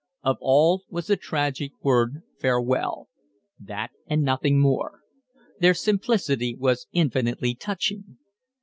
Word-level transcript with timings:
On 0.23 0.35
all 0.41 0.83
was 0.89 1.05
the 1.05 1.15
tragic 1.15 1.73
word 1.83 2.23
farewell; 2.39 3.07
that 3.59 3.91
and 4.07 4.23
nothing 4.23 4.59
more. 4.59 5.01
Their 5.59 5.75
simplicity 5.75 6.55
was 6.55 6.87
infinitely 6.91 7.53
touching. 7.53 8.17